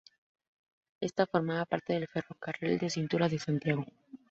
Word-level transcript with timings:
Esta 0.99 1.27
formaba 1.27 1.65
parte 1.67 1.93
del 1.93 2.07
Ferrocarril 2.07 2.79
de 2.79 2.89
Cintura 2.89 3.29
de 3.29 3.37
Santiago. 3.37 3.85